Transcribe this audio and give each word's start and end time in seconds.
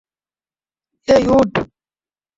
এই, 1.07 1.23
উঠ। 1.37 1.51